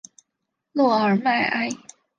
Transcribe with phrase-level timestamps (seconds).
[0.71, 1.69] 洛尔迈埃。